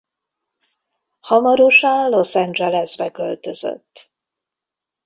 Hamarosan 1.19 2.09
Los 2.09 2.35
Angelesbe 2.35 3.11
költözött. 3.11 4.11